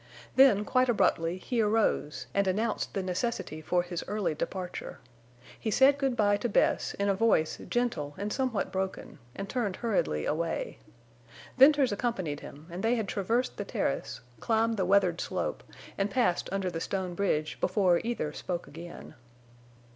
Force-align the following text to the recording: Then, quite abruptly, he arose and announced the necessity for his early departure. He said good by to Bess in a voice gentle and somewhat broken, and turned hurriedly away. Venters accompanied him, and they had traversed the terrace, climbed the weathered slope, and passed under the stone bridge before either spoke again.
Then, 0.35 0.65
quite 0.65 0.89
abruptly, 0.89 1.37
he 1.37 1.61
arose 1.61 2.25
and 2.33 2.47
announced 2.47 2.95
the 2.95 3.03
necessity 3.03 3.61
for 3.61 3.83
his 3.83 4.03
early 4.07 4.33
departure. 4.33 4.97
He 5.59 5.69
said 5.69 5.99
good 5.99 6.15
by 6.17 6.37
to 6.37 6.49
Bess 6.49 6.95
in 6.95 7.07
a 7.07 7.13
voice 7.13 7.59
gentle 7.69 8.15
and 8.17 8.33
somewhat 8.33 8.71
broken, 8.71 9.19
and 9.35 9.47
turned 9.47 9.75
hurriedly 9.75 10.25
away. 10.25 10.79
Venters 11.55 11.91
accompanied 11.91 12.39
him, 12.39 12.65
and 12.71 12.81
they 12.81 12.95
had 12.95 13.07
traversed 13.07 13.57
the 13.57 13.63
terrace, 13.63 14.21
climbed 14.39 14.75
the 14.77 14.85
weathered 14.87 15.21
slope, 15.21 15.61
and 15.99 16.09
passed 16.09 16.49
under 16.51 16.71
the 16.71 16.81
stone 16.81 17.13
bridge 17.13 17.59
before 17.61 18.01
either 18.03 18.33
spoke 18.33 18.65
again. 18.67 19.13